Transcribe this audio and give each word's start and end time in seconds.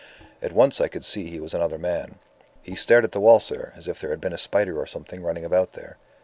At 0.41 0.51
once 0.51 0.81
I 0.81 0.87
could 0.87 1.05
see 1.05 1.27
he 1.29 1.39
was 1.39 1.53
another 1.53 1.77
man. 1.77 2.15
He 2.63 2.73
stared 2.73 3.03
at 3.03 3.11
the 3.11 3.19
wall, 3.19 3.39
sir, 3.39 3.71
as 3.75 3.87
if 3.87 3.99
there 4.01 4.09
had 4.09 4.19
been 4.19 4.33
a 4.33 4.37
spider 4.39 4.79
or 4.79 4.87
something 4.87 5.21
running 5.21 5.45
about 5.45 5.73
there. 5.73 5.97